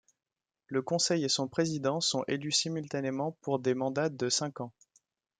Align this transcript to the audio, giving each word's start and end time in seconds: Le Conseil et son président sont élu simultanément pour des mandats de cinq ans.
Le 0.65 0.81
Conseil 0.81 1.23
et 1.23 1.29
son 1.29 1.47
président 1.47 2.01
sont 2.01 2.23
élu 2.27 2.51
simultanément 2.51 3.37
pour 3.41 3.59
des 3.59 3.75
mandats 3.75 4.09
de 4.09 4.29
cinq 4.29 4.59
ans. 4.59 4.71